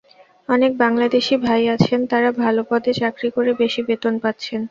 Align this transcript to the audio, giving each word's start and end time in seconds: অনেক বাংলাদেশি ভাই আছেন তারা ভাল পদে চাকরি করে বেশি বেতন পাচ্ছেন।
অনেক 0.49 0.71
বাংলাদেশি 0.77 1.35
ভাই 1.45 1.63
আছেন 1.75 1.99
তারা 2.11 2.29
ভাল 2.41 2.55
পদে 2.69 2.91
চাকরি 2.99 3.29
করে 3.35 3.51
বেশি 3.61 3.81
বেতন 3.87 4.13
পাচ্ছেন। 4.23 4.59